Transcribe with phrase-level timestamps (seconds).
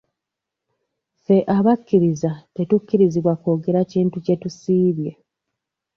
[1.17, 5.11] Ffe abakkiriza tetukkirizibwa kwogera kintu kye tusiibye.